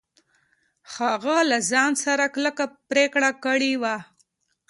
هغه 0.95 1.37
له 1.49 1.57
ځان 1.71 1.91
سره 2.05 2.23
کلکه 2.35 2.63
پرېکړه 2.89 3.31
کړې 3.45 3.73
وه. 3.81 3.97